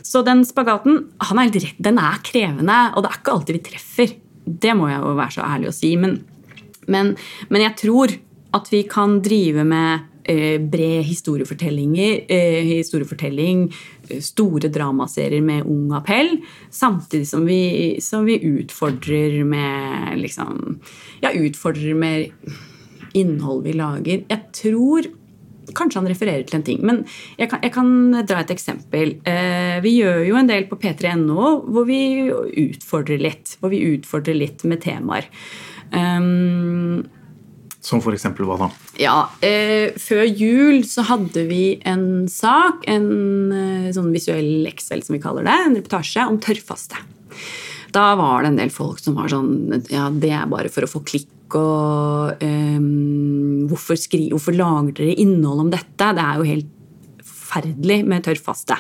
[0.07, 4.15] Så den spagaten er den er krevende, og det er ikke alltid vi treffer.
[4.45, 5.93] Det må jeg jo være så ærlig å si.
[6.01, 6.19] Men,
[6.91, 7.15] men,
[7.49, 8.19] men jeg tror
[8.51, 13.73] At vi kan drive med bred historiefortellinger, eh, historiefortelling,
[14.09, 16.37] eh, store dramaserier med ung appell,
[16.71, 20.81] samtidig som vi, som vi utfordrer med liksom
[21.21, 22.31] Ja, utfordrer med
[23.13, 24.25] innhold vi lager.
[24.29, 25.07] Jeg tror
[25.71, 27.05] Kanskje han refererer til en ting, men
[27.39, 27.91] jeg kan, jeg kan
[28.27, 29.13] dra et eksempel.
[29.23, 32.27] Eh, vi gjør jo en del på p3.no hvor vi
[32.65, 33.57] utfordrer litt.
[33.61, 35.29] Hvor vi utfordrer litt med temaer.
[35.95, 37.07] Um,
[37.91, 38.69] Som eksempel hva da?
[39.01, 43.09] ja, eh, før jul så hadde vi en sak, en
[43.51, 47.01] eh, sånn visuell Excel som vi kaller det, en reportasje om tørrfaste.
[47.91, 50.91] Da var det en del folk som var sånn Ja, det er bare for å
[50.91, 52.79] få klikk, og eh,
[53.73, 56.13] hvorfor, skri, hvorfor lager dere innhold om dette?
[56.15, 56.71] Det er jo helt
[57.27, 58.79] forferdelig med tørrfaste.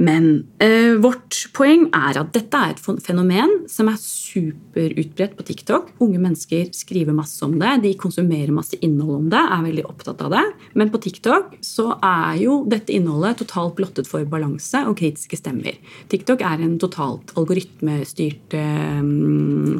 [0.00, 5.90] Men eh, vårt poeng er at dette er et fenomen som er superutbredt på TikTok.
[6.02, 10.24] Unge mennesker skriver masse om det, de konsumerer masse innhold om det, er veldig opptatt
[10.24, 10.44] av det.
[10.80, 15.76] Men på TikTok så er jo dette innholdet totalt blottet for balanse og kritiske stemmer.
[16.12, 19.00] TikTok er en totalt algoritmestyrt eh,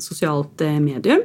[0.04, 1.24] sosialt eh, medium.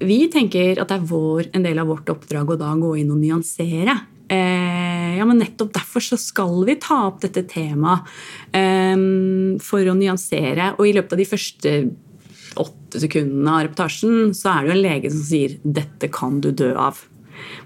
[0.00, 3.10] Vi tenker at det er vår, en del av vårt oppdrag å da gå inn
[3.12, 3.98] og nyansere.
[4.30, 8.06] Eh, ja, men Nettopp derfor så skal vi ta opp dette temaet
[8.54, 8.94] eh,
[9.64, 10.74] for å nyansere.
[10.78, 11.74] Og i løpet av de første
[12.60, 16.50] åtte sekundene av reportasjen så er det jo en lege som sier 'dette kan du
[16.50, 17.06] dø av'.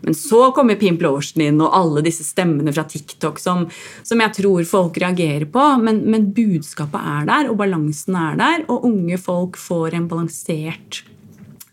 [0.01, 3.65] Men så kommer Pimp Lotion inn og alle disse stemmene fra TikTok som,
[4.03, 5.65] som jeg tror folk reagerer på.
[5.83, 11.03] Men, men budskapet er der, og balansen er der, og unge folk får en balansert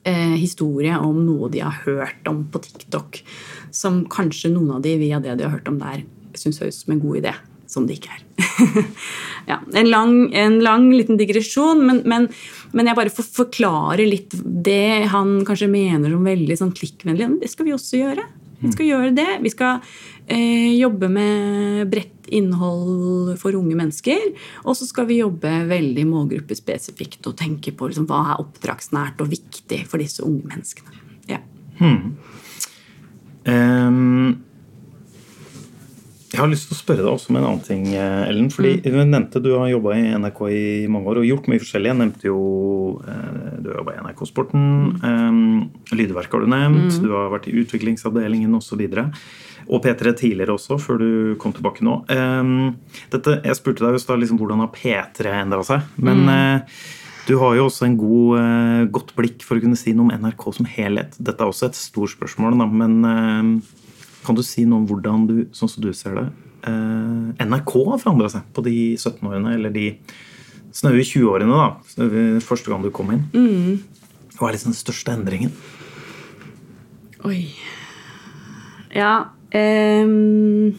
[0.03, 3.21] eh, historie om noe de har hørt om på TikTok,
[3.75, 6.03] som kanskje noen av de via det de har hørt om der,
[6.37, 7.33] syns høres som en god idé.
[7.71, 8.23] Som det ikke er.
[9.51, 12.27] ja, en, lang, en lang liten digresjon, men, men,
[12.75, 17.29] men jeg bare får forklare litt det han kanskje mener som veldig sånn klikkvennlig.
[17.29, 18.27] Men Det skal vi også gjøre.
[18.61, 19.29] Vi skal gjøre det.
[19.41, 19.79] Vi skal
[20.29, 24.27] eh, jobbe med bredt innhold for unge mennesker.
[24.65, 29.31] Og så skal vi jobbe veldig målgruppespesifikt og tenke på liksom, hva er oppdragsnært og
[29.33, 31.01] viktig for disse unge menneskene.
[31.31, 31.41] Ja.
[33.49, 34.41] Ehm,
[36.31, 38.49] jeg har lyst til å spørre deg også om en annen ting, eh, Ellen.
[38.49, 41.91] fordi Du nevnte du har jobba i NRK i mange år og gjort mye forskjellig.
[41.91, 45.01] Jeg nevnte jo eh, Du har jobba i NRK Sporten.
[45.03, 47.01] Um, Lydverket har du nevnt.
[47.03, 48.79] Du har vært i utviklingsavdelingen osv.
[48.79, 49.11] Og,
[49.67, 52.05] og P3 tidligere også, før du kom tilbake nå.
[52.09, 52.77] Um,
[53.11, 55.83] dette, jeg spurte deg i stad liksom, hvordan har P3 endra seg.
[55.99, 56.79] Men eh,
[57.27, 60.25] du har jo også en god, eh, godt blikk for å kunne si noe om
[60.25, 61.13] NRK som helhet.
[61.21, 63.51] Dette er også et stort spørsmål, da, men eh,
[64.25, 66.25] kan du si noe om hvordan du, sånn som du ser det,
[66.69, 69.93] eh, NRK har forandra seg på de 17 årene, eller de
[70.73, 73.25] snaue 20-årene, da, første gang du kom inn?
[74.37, 75.53] Hva er liksom den største endringen?
[77.27, 77.51] Oi.
[78.91, 80.71] Ja um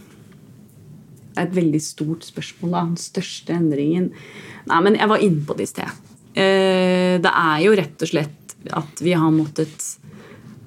[1.32, 2.80] Det er et veldig stort spørsmål, da.
[2.90, 4.10] Den største endringen
[4.66, 6.02] Nei, men jeg var inne på det i sted.
[6.32, 9.88] Eh, det er jo rett og slett at vi har måttet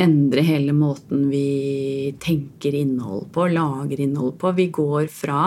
[0.02, 4.52] endre hele måten vi tenker innhold på, lager innhold på.
[4.58, 5.44] Vi går fra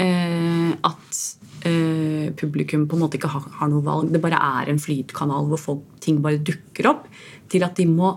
[0.00, 1.20] eh, at
[1.68, 5.60] eh, publikum på en måte ikke har, noe valg, det bare er en flytkanal hvor
[5.60, 7.06] folk, ting bare dukker opp,
[7.52, 8.14] til at de må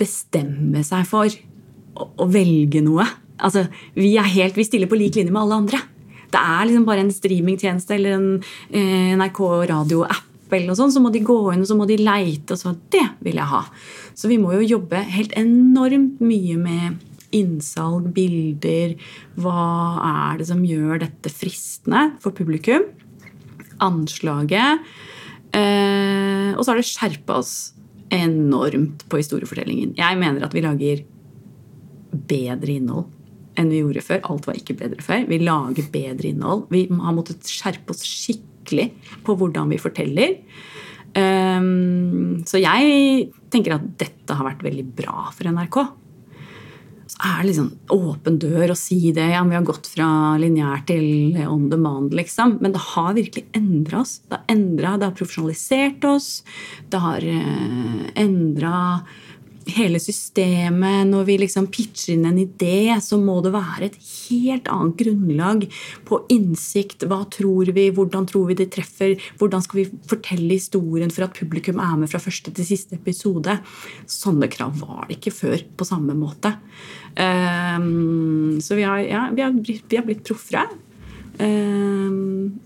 [0.00, 3.06] bestemme seg for å, å velge noe.
[3.40, 3.64] Altså,
[3.96, 5.80] vi, helt, vi stiller på lik linje med alle andre.
[6.30, 8.28] Det er liksom bare en streamingtjeneste eller en
[8.70, 9.40] eh, NRK
[9.70, 12.54] radioapp, eller noe sånt, så må de gå inn og så må de leite.
[12.54, 13.64] og så Det vil jeg ha.
[14.14, 16.98] Så vi må jo jobbe helt enormt mye med
[17.34, 18.96] innsalg, bilder.
[19.38, 19.66] Hva
[20.06, 22.88] er det som gjør dette fristende for publikum?
[23.80, 24.82] Anslaget.
[25.54, 27.54] Eh, og så har det skjerpa oss
[28.10, 29.94] enormt på historiefortellingen.
[29.98, 31.04] Jeg mener at vi lager
[32.10, 33.06] bedre innhold
[33.58, 34.20] enn vi gjorde før.
[34.30, 35.24] Alt var ikke bedre før.
[35.30, 36.66] Vi lager bedre innhold.
[36.72, 38.90] Vi har måttet skjerpe oss skikkelig
[39.26, 40.36] på hvordan vi forteller.
[41.10, 45.80] Um, så jeg tenker at dette har vært veldig bra for NRK.
[47.10, 49.32] Så er det liksom åpen dør å si det.
[49.32, 50.06] Ja, vi har gått fra
[50.38, 52.60] lineær til on demand, liksom.
[52.62, 54.20] Men det har virkelig endra oss.
[54.22, 56.30] Det har, endret, det har profesjonalisert oss.
[56.92, 58.76] Det har uh, endra
[59.74, 61.08] hele systemet.
[61.10, 65.66] Når vi liksom pitcher inn en idé, så må det være et helt annet grunnlag
[66.08, 67.06] på innsikt.
[67.10, 67.88] Hva tror vi?
[67.94, 69.16] Hvordan tror vi det treffer?
[69.40, 73.58] Hvordan skal vi fortelle historien for at publikum er med fra første til siste episode?
[74.10, 76.54] Sånne krav var det ikke før på samme måte.
[77.16, 80.68] Um, så vi har, ja, vi har, vi blitt proffere.
[81.40, 82.60] Um,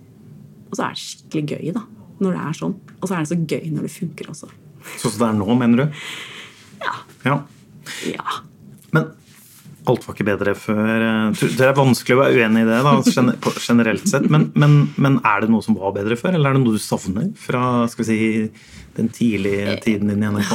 [0.70, 1.84] og så er det skikkelig gøy, da.
[2.22, 2.78] Når det er sånn.
[3.00, 4.48] Og så er det så gøy når det funker også.
[4.98, 6.00] Sånn som det er nå, mener du?
[6.84, 6.94] Ja.
[7.24, 7.36] Ja.
[8.08, 8.40] Ja.
[8.94, 9.10] Men
[9.86, 12.94] alt var ikke bedre før eh, Det er vanskelig å være uenig i det, da,
[13.66, 14.28] generelt sett.
[14.32, 16.80] Men, men, men er det noe som var bedre før, eller er det noe du
[16.82, 18.18] savner fra si,
[18.96, 20.54] den tidlige tiden din i NRK?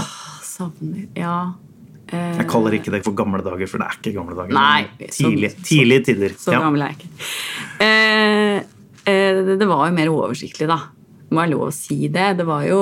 [0.50, 1.38] Savner Ja.
[2.10, 4.56] Eh, Jeg kaller ikke det for gamle dager, for det er ikke gamle dager.
[4.58, 6.30] Nei, så- tidlige, tidlige tider.
[6.42, 6.64] Så Ja.
[6.64, 7.10] gammel er jeg ikke.
[7.86, 8.58] Eh,
[9.06, 10.80] eh, det- det var jo mer oversiktlig, da.
[11.30, 12.28] Må jeg lov å si det.
[12.40, 12.80] Det var jo,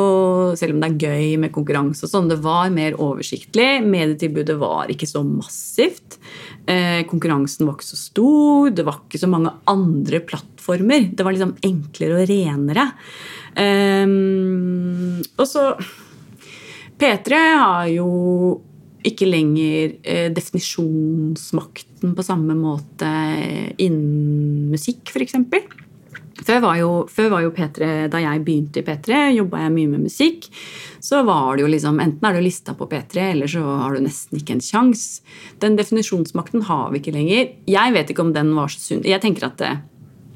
[0.59, 3.81] Selv om det er gøy med konkurranse og sånn, det var mer oversiktlig.
[3.83, 6.19] Medietilbudet var ikke så massivt.
[6.67, 8.71] Eh, konkurransen var ikke så stor.
[8.75, 11.09] Det var ikke så mange andre plattformer.
[11.11, 12.87] Det var liksom enklere og renere.
[13.57, 14.05] Eh,
[15.35, 15.69] og så
[16.97, 18.07] P3 har jo
[19.07, 23.11] ikke lenger eh, definisjonsmakten på samme måte
[23.79, 25.37] innen musikk, f.eks.
[26.47, 29.91] Før var, jo, før var jo P3, Da jeg begynte i P3, jobba jeg mye
[29.91, 30.47] med musikk.
[31.03, 34.05] Så var det jo liksom, Enten er du lista på P3, eller så har du
[34.05, 35.05] nesten ikke en sjans.
[35.59, 37.51] Den definisjonsmakten har vi ikke lenger.
[37.67, 39.05] Jeg vet ikke om den var så sunn.
[39.07, 39.73] Jeg tenker at det,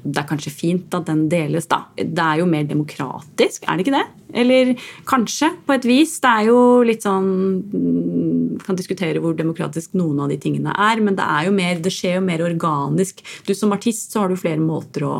[0.04, 1.84] det er kanskje fint at den deles, da.
[1.96, 4.06] Det er jo mer demokratisk, er det ikke det?
[4.42, 4.72] Eller
[5.08, 6.16] kanskje, på et vis.
[6.20, 7.28] Det er jo litt sånn
[7.72, 11.80] mm, Kan diskutere hvor demokratisk noen av de tingene er, men det er jo mer,
[11.82, 13.24] det skjer jo mer organisk.
[13.48, 15.14] Du Som artist så har du flere måter å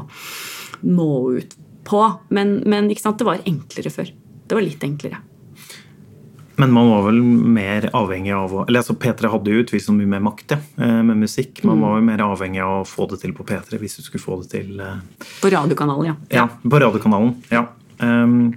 [0.82, 4.12] nå ut på, men, men det var enklere før.
[4.46, 5.22] Det var litt enklere.
[6.60, 10.10] Men man var vel mer avhengig av å Eller altså P3 hadde jo utvist mye
[10.14, 11.62] mer makt ja, eh, med musikk.
[11.66, 14.22] Man var jo mer avhengig av å få det til på P3 hvis du skulle
[14.22, 15.00] få det til eh,
[15.40, 16.42] På radiokanalen, ja.
[16.42, 17.34] Ja, på radiokanalen.
[17.50, 17.66] Ja.
[18.02, 18.52] Um,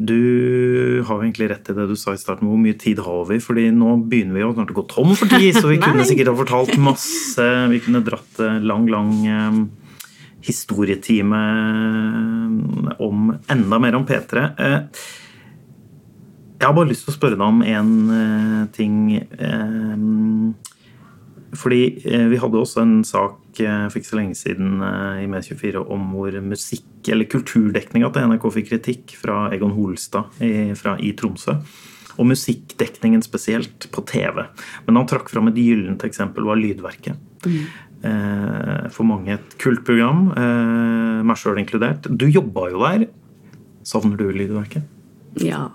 [0.00, 2.48] du har jo egentlig rett i det du sa i starten.
[2.48, 3.36] Hvor mye tid har vi?
[3.44, 6.32] Fordi nå begynner vi jo snart å gå tom for tid, så vi kunne sikkert
[6.32, 7.48] ha fortalt masse.
[7.74, 9.60] Vi kunne dratt eh, lang, lang eh,
[10.46, 11.40] historietime
[12.98, 14.44] om enda mer om P3.
[14.58, 14.80] Eh,
[16.60, 18.98] jeg har bare lyst til å spørre deg om en eh, ting.
[19.16, 19.96] eh,
[21.60, 25.28] fordi eh, vi hadde også en sak eh, for ikke så lenge siden eh, i
[25.30, 30.94] Med24 om hvor musikk- eller kulturdekninga til NRK fikk kritikk fra Egon Holstad i, fra,
[31.00, 31.56] i Tromsø.
[32.20, 34.44] Og musikkdekningen spesielt på TV.
[34.86, 37.16] Men han trakk fram et gyllent eksempel, var Lydverket.
[37.48, 37.64] Eh,
[38.02, 42.08] for mange et kultprogram, eh, meg sjøl inkludert.
[42.08, 43.08] Du jobba jo der.
[43.84, 44.86] Savner du Lydverket?
[45.40, 45.68] Ja.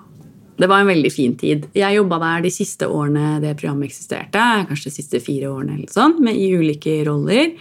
[0.56, 1.68] Det var en veldig fin tid.
[1.76, 4.40] Jeg jobba der de siste årene det programmet eksisterte.
[4.70, 7.52] Kanskje de siste fire årene eller sånn, med, i ulike roller.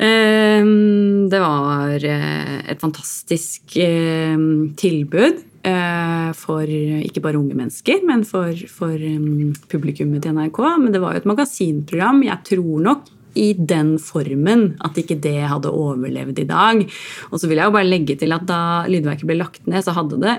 [0.00, 4.38] Ehm, Det var eh, et fantastisk eh,
[4.80, 10.60] tilbud eh, for ikke bare unge mennesker, men for, for mm, publikummet til NRK.
[10.80, 12.24] Men det var jo et magasinprogram.
[12.24, 16.86] Jeg tror nok i den formen at ikke det hadde overlevd i dag.
[17.30, 19.94] Og så vil jeg jo bare legge til at da Lydverket ble lagt ned, så
[19.96, 20.38] hadde det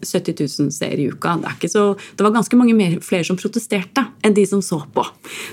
[0.00, 1.36] 70 000 seere i uka.
[1.60, 5.04] Det, så, det var ganske mange mer, flere som protesterte enn de som så på.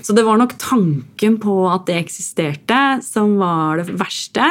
[0.02, 4.48] Så det var nok tanken på at det eksisterte, som var det verste.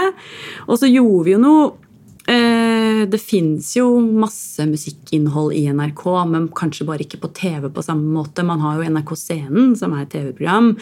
[0.69, 1.67] Og så gjorde vi jo noe
[2.27, 8.09] Det fins jo masse musikkinnhold i NRK, men kanskje bare ikke på TV på samme
[8.11, 8.43] måte.
[8.47, 10.73] Man har jo NRK Scenen, som er et TV-program,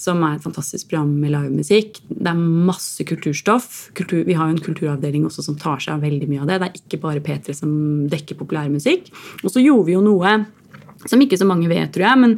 [0.00, 2.00] som er et fantastisk program med livemusikk.
[2.08, 3.92] Det er masse kulturstoff.
[3.98, 6.58] Kultur, vi har jo en kulturavdeling også som tar seg av veldig mye av det.
[6.58, 7.72] Det er ikke bare P3 som
[8.10, 9.12] dekker populærmusikk.
[9.44, 10.34] Og så gjorde vi jo noe
[11.06, 12.34] som ikke så mange vet, tror jeg, men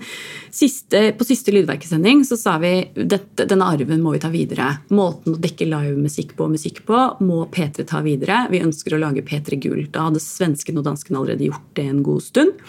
[0.53, 4.68] siste, på siste Lydverkesending så sa vi at denne arven må vi ta videre.
[4.92, 8.42] Måten å dekke livemusikk på og musikk på må P3 ta videre.
[8.53, 9.85] Vi ønsker å lage P3 Gull.
[9.92, 12.64] Da hadde svenskene og danskene allerede gjort det en god stund.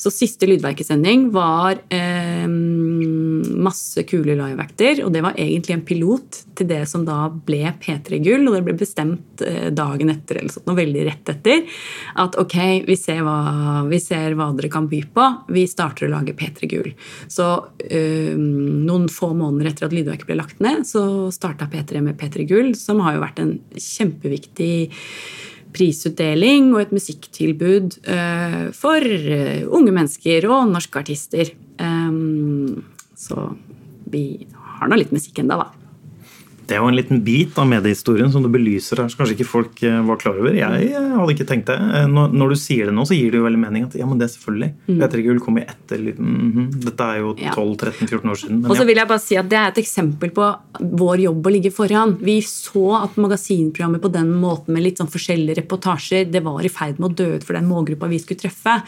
[0.00, 6.70] Så siste Lydverkesending var eh, masse kule liveacter, og det var egentlig en pilot til
[6.70, 10.76] det som da ble P3 Gull, og det ble bestemt eh, dagen etter, eller sånn,
[10.78, 11.64] veldig rett etter,
[12.20, 12.56] at ok,
[12.88, 16.68] vi ser, hva, vi ser hva dere kan by på, vi starter å lage P3
[16.70, 16.90] Gull.
[17.32, 17.46] Så
[17.84, 22.46] øh, noen få måneder etter at Lydverket ble lagt ned, så starta P3 med P3
[22.48, 24.74] Gull, som har jo vært en kjempeviktig
[25.74, 31.50] prisutdeling og et musikktilbud øh, for eh, unge mennesker og norske artister.
[31.82, 32.84] Um,
[33.18, 33.50] så
[34.10, 34.44] vi
[34.78, 35.83] har nå litt musikk enda, da.
[36.68, 39.48] Det er jo en liten bit av mediehistorien som du belyser her, som kanskje ikke
[39.50, 40.54] folk eh, var klar over.
[40.56, 41.76] Jeg eh, hadde ikke tenkt det.
[41.76, 44.20] Eh, Når, du sier det nå, så gir det jo veldig mening at ja, men
[44.20, 44.70] det er selvfølgelig.
[44.88, 46.70] P3 Gull kom i etter mhm.
[46.84, 47.50] Dette er jo Mm.
[47.54, 48.60] 12-13-14 år siden.
[48.64, 48.88] Og så ja.
[48.88, 50.46] vil jeg bare si at Det er et eksempel på
[51.00, 52.14] vår jobb å ligge foran.
[52.24, 56.72] Vi så at magasinprogrammet på den måten med litt sånn forskjellige reportasjer det var i
[56.72, 58.78] ferd med å dø ut for den målgruppa vi skulle treffe.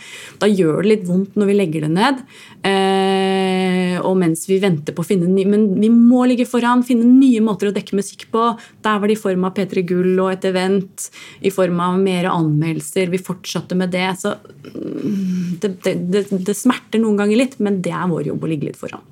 [0.41, 2.23] Da gjør det litt vondt når vi legger det ned.
[2.67, 7.07] Eh, og mens vi venter på å finne ny, Men vi må ligge foran, finne
[7.07, 8.47] nye måter måter å dekke musikk på.
[8.85, 12.29] Der var det i form av P3 Gull og et event, i form av mer
[12.31, 13.11] anmeldelser.
[13.11, 14.09] Vi fortsatte med det.
[14.21, 18.45] Så mm, det, det, det, det smerter noen ganger litt, men det er vår jobb
[18.45, 19.03] å ligge litt foran.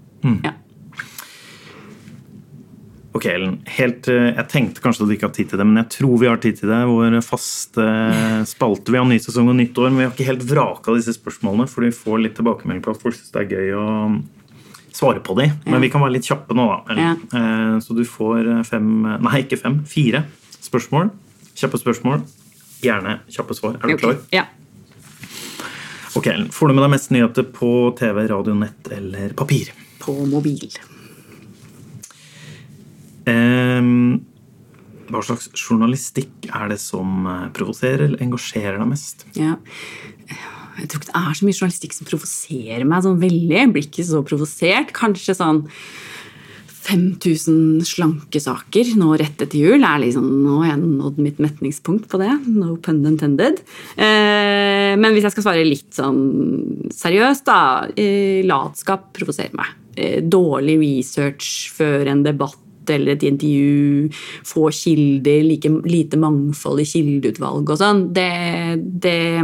[0.44, 0.54] Ja.
[3.14, 3.60] Ok, Ellen.
[3.76, 6.16] Helt, eh, jeg tenkte kanskje at du ikke har tid til det, men jeg tror
[6.18, 6.80] vi har tid til det.
[6.90, 7.84] Vår faste
[8.50, 8.90] spalte.
[8.90, 11.68] Vi har ny sesong og nytt år, men vi har ikke helt vraka disse spørsmålene,
[11.70, 13.86] for vi får litt tilbakemelding på at folk syns det er gøy å
[14.94, 15.50] svare på dem.
[15.66, 17.09] Men vi kan være litt kjappe nå, da.
[17.35, 18.88] Eh, Så du får fem
[19.24, 19.80] Nei, ikke fem.
[19.90, 20.24] Fire
[20.62, 21.11] spørsmål.
[21.59, 22.22] Kjappe spørsmål.
[22.85, 23.78] Gjerne kjappe svar.
[23.83, 24.18] Er du klar?
[24.35, 24.44] Ja.
[26.14, 29.72] Ok, Får du med deg mest nyheter på TV, radio, nett eller papir?
[29.98, 30.68] På mobil.
[35.04, 39.26] Hva slags journalistikk er det som eh, provoserer eller engasjerer deg mest?
[39.38, 39.57] Ja.
[40.78, 43.60] Jeg tror ikke det er så mye journalistikk som provoserer meg sånn veldig.
[43.60, 44.90] Jeg blir ikke så provosert.
[44.96, 45.62] Kanskje sånn
[46.84, 49.84] 5000 slankesaker nå rett etter jul.
[49.87, 52.32] Er liksom, nå har jeg nådd mitt metningspunkt på det.
[52.50, 53.62] No pun intended.
[53.96, 57.88] Eh, men hvis jeg skal svare litt sånn seriøst, da.
[57.96, 59.72] Eh, latskap provoserer meg.
[59.96, 62.60] Eh, dårlig research før en debatt
[62.92, 64.10] eller et intervju,
[64.44, 68.28] få kilder, like, lite mangfold i kildeutvalg og sånn, det,
[69.00, 69.38] det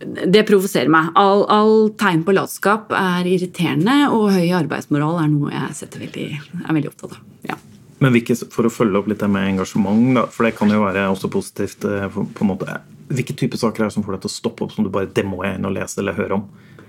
[0.00, 1.10] det provoserer meg.
[1.18, 6.28] All, all tegn på latskap er irriterende, og høy arbeidsmoral er noe jeg veldig,
[6.62, 7.26] er veldig opptatt av.
[7.50, 7.58] Ja.
[8.00, 10.80] Men hvilke, for å følge opp litt det med engasjement, da, for det kan jo
[10.86, 14.14] være også positivt eh, på på en måte, Hvilke typer saker er det som får
[14.14, 16.14] deg til å stoppe opp som du bare Det må jeg inn og lese eller
[16.14, 16.44] høre om?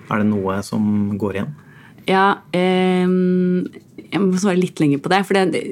[0.06, 0.84] Er det noe som
[1.18, 1.48] går igjen?
[2.06, 3.10] Ja, eh,
[4.12, 5.24] jeg må svare litt lenger på det.
[5.26, 5.64] For det,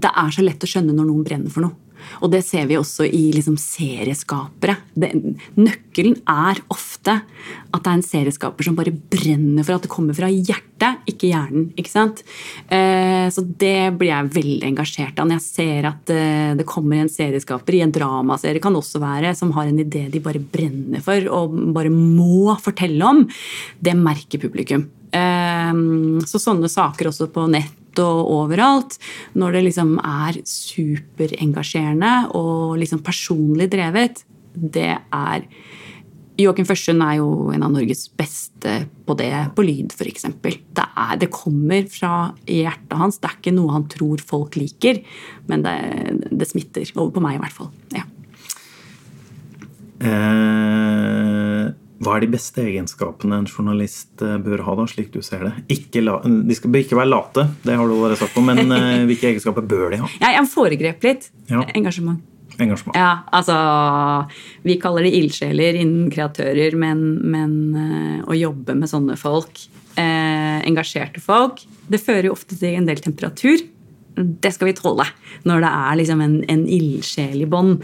[0.00, 1.89] det er så lett å skjønne når noen brenner for noe.
[2.20, 4.76] Og det ser vi også i liksom serieskapere.
[4.94, 5.12] Det,
[5.58, 7.20] nøkkelen er ofte
[7.70, 11.30] at det er en serieskaper som bare brenner for at det kommer fra hjertet, ikke
[11.30, 11.70] hjernen.
[11.78, 12.22] ikke sant?
[12.68, 17.00] Eh, så det blir jeg veldig engasjert av når jeg ser at eh, det kommer
[17.00, 21.04] en serieskaper i en dramaserie, kan også være, som har en idé de bare brenner
[21.04, 23.26] for og bare må fortelle om.
[23.78, 24.88] Det merker publikum.
[25.10, 25.84] Eh,
[26.26, 28.98] så sånne saker også på nett og overalt,
[29.34, 34.24] når det liksom er superengasjerende og liksom personlig drevet,
[34.54, 35.46] det er
[36.40, 40.24] Joakim Førsund er jo en av Norges beste på det på lyd, f.eks.
[40.40, 40.86] Det,
[41.20, 42.12] det kommer fra
[42.48, 43.18] hjertet hans.
[43.20, 45.02] Det er ikke noe han tror folk liker,
[45.50, 45.76] men det,
[46.30, 46.88] det smitter.
[46.96, 47.70] Over på meg, i hvert fall.
[47.96, 48.06] Ja.
[50.00, 51.49] Eh,
[52.00, 55.52] hva er de beste egenskapene en journalist eh, bør ha, da, slik du ser det?
[55.76, 59.04] Ikke la, de skal ikke være late, det har du allerede sagt på, men eh,
[59.10, 60.08] hvilke egenskaper bør de ha?
[60.16, 61.28] Jeg, jeg foregrep litt.
[61.52, 61.64] Ja.
[61.76, 62.22] Engasjement.
[62.60, 62.96] Engasjement.
[62.96, 63.56] Ja, altså
[64.66, 69.60] Vi kaller det ildsjeler innen kreatører, men, men eh, å jobbe med sånne folk,
[70.00, 71.60] eh, engasjerte folk,
[71.90, 73.60] det fører jo ofte til en del temperatur.
[74.16, 75.04] Det skal vi tåle
[75.48, 77.76] når det er liksom en, en ildsjel i bånn.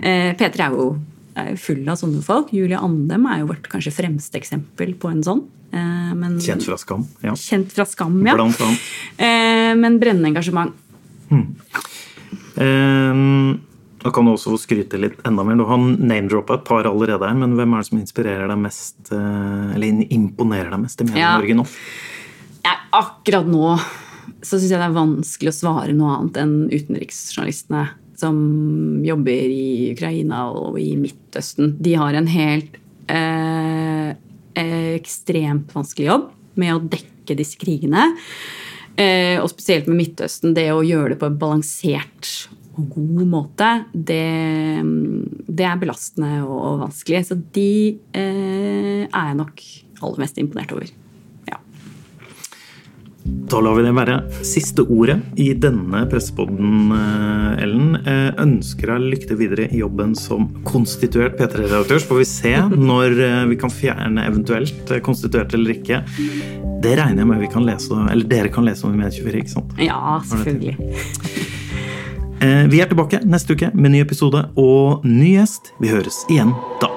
[0.00, 0.88] Eh, P3 er jo
[1.36, 2.52] er jo full av sånne folk.
[2.54, 5.42] Julie Andem er jo vårt kanskje fremste eksempel på en sånn.
[5.74, 7.06] Eh, men, Kjent fra Skam.
[7.24, 7.34] Ja.
[7.38, 8.36] Kjent fra Skam, ja.
[8.38, 8.88] Blant annet.
[9.18, 10.74] Eh, men brennende engasjement.
[12.56, 13.58] Eh,
[14.04, 15.58] da kan du også få skryte litt enda mer.
[15.58, 19.10] Du har name-droppa et par allerede her, men hvem er det som inspirerer deg mest,
[19.10, 21.34] eller imponerer deg mest i Ja.
[21.38, 21.66] Medie-Norge nå?
[22.64, 23.78] Ja, akkurat nå
[24.44, 27.88] så syns jeg det er vanskelig å svare noe annet enn utenriksjournalistene
[28.20, 28.36] som
[29.04, 31.74] jobber i Ukraina og i Midtøsten.
[31.82, 32.78] De har en helt
[33.10, 34.14] eh,
[34.54, 36.28] ekstremt vanskelig jobb
[36.60, 38.12] med å dekke disse krigene.
[38.94, 42.30] Eh, og spesielt med Midtøsten, det å gjøre det på en balansert
[42.74, 44.82] og god måte, det,
[45.46, 47.24] det er belastende og vanskelig.
[47.28, 47.70] Så de
[48.14, 49.64] eh, er jeg nok
[50.00, 50.90] aller mest imponert over.
[53.24, 57.94] Da lar vi det være siste ordet i denne pressepodden, eh, Ellen.
[58.04, 62.02] Eh, Ønsker deg lykke til videre i jobben som konstituert P3-redaktør.
[62.02, 62.54] Så får vi se
[62.90, 66.02] når eh, vi kan fjerne eventuelt konstituert eller ikke.
[66.84, 69.54] Det regner jeg med vi kan lese, eller dere kan lese om i Medie24, ikke
[69.54, 69.72] sant?
[69.80, 70.76] Ja, selvfølgelig.
[72.68, 75.72] Vi er tilbake neste uke med ny episode og ny gjest.
[75.80, 76.90] Vi høres igjen da.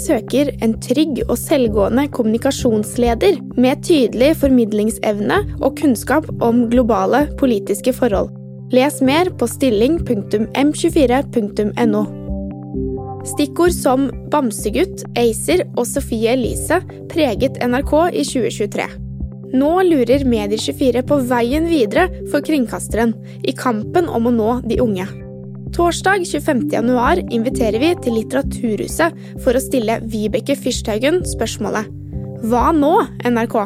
[0.00, 8.28] Søker en trygg og selvgående kommunikasjonsleder med tydelig formidlingsevne og kunnskap om globale politiske forhold.
[8.72, 12.02] Les mer på stilling.m24.no.
[13.26, 16.80] Stikkord som Bamsegutt, ACER og Sofie Elise
[17.10, 18.86] preget NRK i 2023.
[19.50, 25.06] Nå lurer Medier24 på veien videre for kringkasteren i kampen om å nå de unge.
[25.74, 31.90] Torsdag 25.1 inviterer vi til Litteraturhuset for å stille Vibeke Fyrsthaugen spørsmålet
[32.50, 32.94] Hva nå,
[33.30, 33.56] NRK?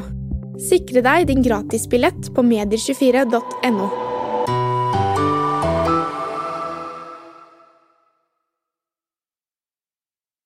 [0.68, 4.13] Sikre deg din gratisbillett på medier24.no.